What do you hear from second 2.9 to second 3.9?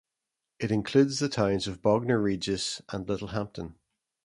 Littlehampton.